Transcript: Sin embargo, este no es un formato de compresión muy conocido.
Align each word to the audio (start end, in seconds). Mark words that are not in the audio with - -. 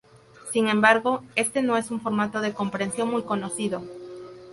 Sin 0.51 0.67
embargo, 0.67 1.21
este 1.35 1.61
no 1.61 1.77
es 1.77 1.91
un 1.91 2.01
formato 2.01 2.41
de 2.41 2.53
compresión 2.55 3.11
muy 3.11 3.21
conocido. 3.21 3.83